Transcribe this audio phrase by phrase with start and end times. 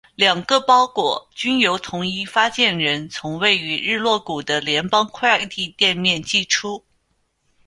[0.15, 6.83] 两个包裹均由同一发件人从位于日落谷的联邦快递店面寄出。